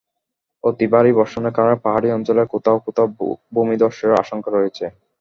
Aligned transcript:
অতি 0.63 0.85
ভারী 0.93 1.11
বর্ষণের 1.17 1.53
কারণে 1.57 1.75
পাহাড়ি 1.85 2.07
অঞ্চলের 2.11 2.47
কোথাও 2.53 2.77
কোথাও 2.85 3.07
ভূমিধসের 3.55 4.11
আশঙ্কা 4.21 4.49
রয়েছে। 4.51 4.85